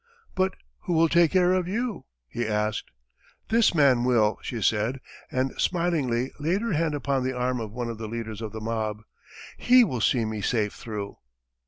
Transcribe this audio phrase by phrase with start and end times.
[0.33, 2.89] "But who will take care of you?" he asked.
[3.49, 7.87] "This man will," she said, and smilingly laid her hand upon the arm of one
[7.87, 9.03] of the leaders of the mob.
[9.57, 11.17] "He will see me safe through."